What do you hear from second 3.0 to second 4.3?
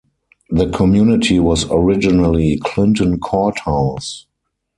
Courthouse.